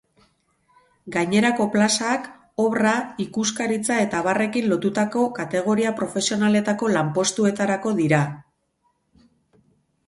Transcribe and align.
Gainerako 1.15 1.67
plazak 1.75 2.25
obra, 2.63 2.93
ikuskaritza 3.25 3.99
eta 4.07 4.23
abarrekin 4.25 4.71
lotutako 4.73 5.27
kategoria-profesionaletako 5.37 6.91
lanpostuetarako 6.99 7.95
dira. 8.03 8.25